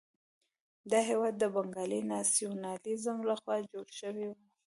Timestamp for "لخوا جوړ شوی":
3.29-4.25